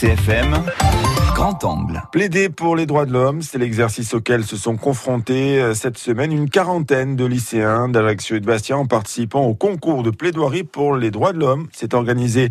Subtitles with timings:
[0.00, 0.56] CFM,
[1.36, 2.02] Grand Angle.
[2.10, 6.32] Plaider pour les droits de l'homme, c'est l'exercice auquel se sont confrontés euh, cette semaine
[6.32, 10.96] une quarantaine de lycéens d'Alaxio et de Bastia en participant au concours de plaidoirie pour
[10.96, 11.68] les droits de l'homme.
[11.72, 12.50] C'est organisé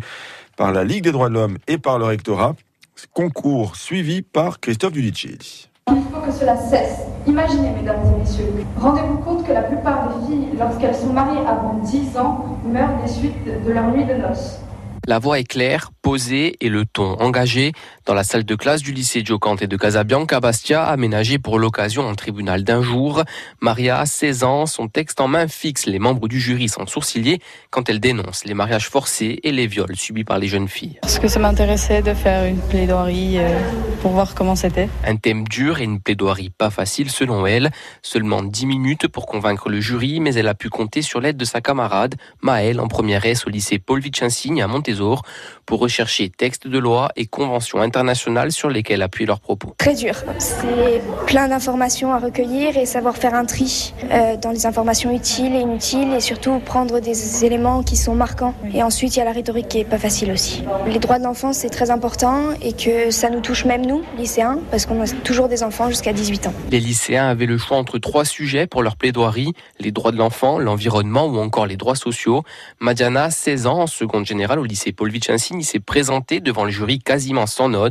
[0.56, 2.56] par la Ligue des droits de l'homme et par le rectorat.
[2.96, 5.68] Ce concours suivi par Christophe Dudicelli.
[5.88, 7.00] Il faut que cela cesse.
[7.26, 11.74] Imaginez, mesdames et messieurs, rendez-vous compte que la plupart des filles, lorsqu'elles sont mariées avant
[11.84, 14.60] 10 ans, meurent des suites de leur nuit de noces.
[15.06, 17.72] La voix est claire, posée et le ton engagé
[18.06, 22.14] dans la salle de classe du lycée Giocante de Casabianca Bastia, aménagée pour l'occasion en
[22.14, 23.24] tribunal d'un jour.
[23.60, 27.40] Maria, 16 ans, son texte en main fixe les membres du jury sans sourciller
[27.70, 30.98] quand elle dénonce les mariages forcés et les viols subis par les jeunes filles.
[31.00, 33.58] Parce que ça m'intéressait de faire une plaidoirie euh,
[34.02, 34.90] pour voir comment c'était.
[35.06, 37.70] Un thème dur et une plaidoirie pas facile selon elle.
[38.02, 41.44] Seulement 10 minutes pour convaincre le jury, mais elle a pu compter sur l'aide de
[41.46, 45.22] sa camarade, Maëlle, en première S au lycée Paul Vicensigne à Montezor
[45.64, 47.93] pour rechercher textes de loi et conventions internationales
[48.50, 49.74] sur lesquelles appuient leurs propos.
[49.78, 50.14] Très dur.
[50.38, 55.54] C'est plein d'informations à recueillir et savoir faire un tri euh, dans les informations utiles
[55.54, 58.54] et inutiles et surtout prendre des éléments qui sont marquants.
[58.72, 60.64] Et ensuite, il y a la rhétorique qui est pas facile aussi.
[60.86, 64.58] Les droits de l'enfant, c'est très important et que ça nous touche même nous, lycéens,
[64.70, 66.54] parce qu'on a toujours des enfants jusqu'à 18 ans.
[66.70, 70.58] Les lycéens avaient le choix entre trois sujets pour leur plaidoirie, les droits de l'enfant,
[70.58, 72.42] l'environnement ou encore les droits sociaux.
[72.80, 76.98] Madiana, 16 ans, en seconde générale au lycée Paul Vicensin, s'est présenté devant le jury
[76.98, 77.83] quasiment sans note.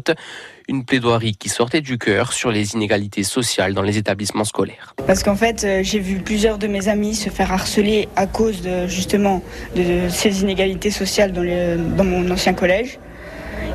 [0.70, 4.96] Une plaidoirie qui sortait du cœur sur les inégalités sociales dans les établissements scolaires.
[5.06, 8.62] Parce qu'en fait, euh, j'ai vu plusieurs de mes amis se faire harceler à cause
[8.62, 9.44] de, justement
[9.76, 12.98] de ces inégalités sociales dans, mon ancien collège.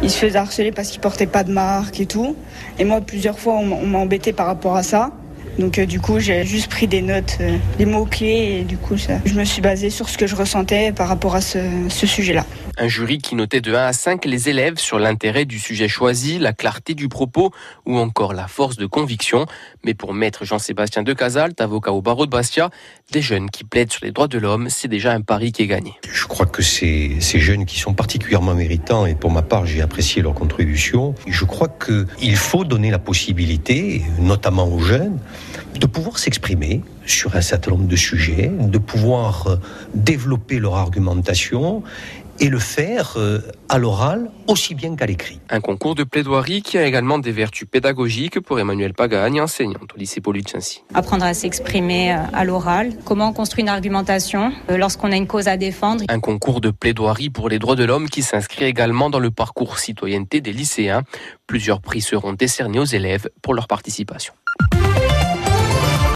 [0.02, 2.36] Ils se faisaient harceler parce qu'ils portaient pas de marque et tout.
[2.78, 5.10] Et moi, plusieurs fois, on m'a embêté par rapport à ça.
[5.58, 8.96] Donc euh, du coup, j'ai juste pris des notes, euh, des mots-clés, et du coup,
[8.96, 12.44] je me suis basée sur ce que je ressentais par rapport à ce, ce sujet-là.
[12.80, 16.38] Un jury qui notait de 1 à 5 les élèves sur l'intérêt du sujet choisi,
[16.38, 17.50] la clarté du propos
[17.86, 19.46] ou encore la force de conviction.
[19.84, 22.70] Mais pour maître Jean-Sébastien de Casalt, avocat au barreau de Bastia,
[23.10, 25.66] des jeunes qui plaident sur les droits de l'homme, c'est déjà un pari qui est
[25.66, 25.94] gagné.
[26.08, 29.82] Je crois que c'est ces jeunes qui sont particulièrement méritants et pour ma part, j'ai
[29.82, 31.16] apprécié leur contribution.
[31.26, 35.18] Je crois qu'il faut donner la possibilité, notamment aux jeunes,
[35.78, 39.56] de pouvoir s'exprimer sur un certain nombre de sujets, de pouvoir euh,
[39.94, 41.82] développer leur argumentation
[42.40, 45.40] et le faire euh, à l'oral aussi bien qu'à l'écrit.
[45.50, 49.98] Un concours de plaidoirie qui a également des vertus pédagogiques pour Emmanuel Pagagne, enseignante au
[49.98, 50.82] lycée Paul ainsi.
[50.94, 55.56] Apprendre à s'exprimer euh, à l'oral, comment construire une argumentation lorsqu'on a une cause à
[55.56, 56.04] défendre.
[56.08, 59.78] Un concours de plaidoirie pour les droits de l'homme qui s'inscrit également dans le parcours
[59.78, 61.02] citoyenneté des lycéens.
[61.46, 64.34] Plusieurs prix seront décernés aux élèves pour leur participation.